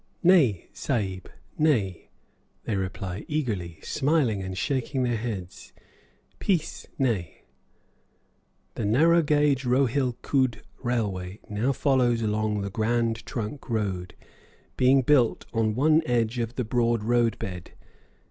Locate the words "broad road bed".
16.65-17.73